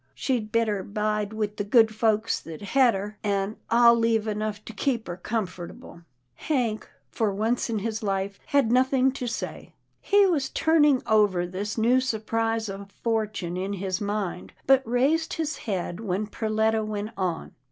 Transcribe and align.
She'd 0.15 0.51
better 0.51 0.81
bide 0.81 1.31
with 1.31 1.57
the 1.57 1.63
good 1.63 1.93
folks 1.93 2.39
that's 2.39 2.63
hed 2.63 2.95
her, 2.95 3.19
an' 3.23 3.57
I'll 3.69 3.93
leave 3.95 4.27
enough 4.27 4.65
to 4.65 4.73
keep 4.73 5.05
her 5.05 5.15
comfortable.'" 5.15 6.01
Hank, 6.49 6.89
for 7.11 7.31
once 7.31 7.69
in 7.69 7.77
his 7.77 8.01
life, 8.01 8.39
had 8.47 8.71
nothing 8.71 9.11
to 9.11 9.27
say. 9.27 9.75
PERLETTA 10.01 10.01
MAKES 10.01 10.13
AN 10.31 10.35
EXPLANATION 10.35 11.01
301 11.03 11.03
He 11.03 11.03
was 11.03 11.05
turning 11.05 11.19
over 11.19 11.45
this 11.45 11.77
new 11.77 12.01
surprise 12.01 12.67
of 12.67 12.91
fortune 12.91 13.55
in 13.57 13.73
his 13.73 14.01
mind, 14.01 14.53
but 14.65 14.81
raised 14.89 15.33
his 15.33 15.57
head 15.69 15.99
when 15.99 16.25
Perletta 16.25 16.83
went 16.83 17.11
on. 17.15 17.51